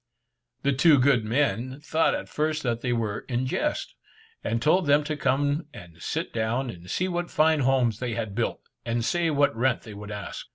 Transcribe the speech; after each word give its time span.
The 0.63 0.73
two 0.73 0.97
good 0.97 1.23
men 1.25 1.79
thought 1.79 2.15
at 2.15 2.27
first 2.27 2.63
that 2.63 2.81
they 2.81 2.91
were 2.91 3.19
in 3.29 3.45
jest, 3.45 3.93
and 4.43 4.59
told 4.59 4.87
them 4.87 5.03
to 5.03 5.15
come 5.15 5.67
and 5.75 6.01
sit 6.01 6.33
down, 6.33 6.71
and 6.71 6.89
see 6.89 7.07
what 7.07 7.29
fine 7.29 7.59
homes 7.59 7.99
they 7.99 8.15
had 8.15 8.33
built, 8.33 8.61
and 8.83 9.05
say 9.05 9.29
what 9.29 9.55
rent 9.55 9.83
they 9.83 9.93
would 9.93 10.09
ask. 10.09 10.47